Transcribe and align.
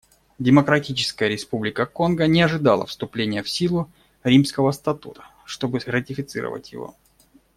Демократическая 0.39 1.29
Республика 1.29 1.85
Конго 1.85 2.25
не 2.25 2.41
ожидала 2.41 2.87
вступления 2.87 3.43
в 3.43 3.49
силу 3.51 3.87
Римского 4.23 4.71
статута, 4.71 5.25
чтобы 5.45 5.79
ратифицировать 5.85 6.71
его. 6.71 6.95